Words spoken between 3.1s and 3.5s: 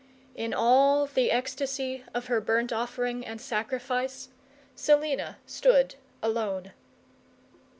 and